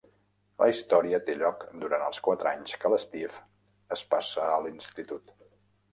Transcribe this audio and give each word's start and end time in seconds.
La 0.61 0.67
història 0.69 1.19
té 1.27 1.35
lloc 1.41 1.65
durant 1.83 2.05
els 2.07 2.21
quatre 2.29 2.53
anys 2.53 2.75
que 2.85 2.93
l'Steve 2.95 3.45
es 3.97 4.07
passa 4.15 4.49
a 4.57 4.61
l'institut. 4.65 5.37